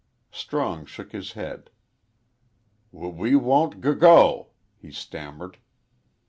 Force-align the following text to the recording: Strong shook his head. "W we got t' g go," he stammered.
Strong 0.31 0.87
shook 0.87 1.11
his 1.11 1.33
head. 1.33 1.69
"W 2.91 3.13
we 3.13 3.39
got 3.39 3.73
t' 3.73 3.77
g 3.79 3.93
go," 3.93 4.47
he 4.79 4.91
stammered. 4.91 5.59